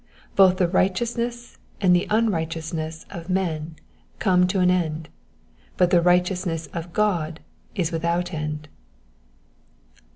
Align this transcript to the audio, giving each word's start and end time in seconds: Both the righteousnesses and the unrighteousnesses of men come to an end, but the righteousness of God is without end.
Both 0.35 0.57
the 0.57 0.67
righteousnesses 0.67 1.59
and 1.79 1.95
the 1.95 2.07
unrighteousnesses 2.09 3.05
of 3.11 3.29
men 3.29 3.75
come 4.17 4.47
to 4.47 4.59
an 4.59 4.71
end, 4.71 5.09
but 5.77 5.91
the 5.91 6.01
righteousness 6.01 6.65
of 6.73 6.91
God 6.91 7.39
is 7.75 7.91
without 7.91 8.33
end. 8.33 8.67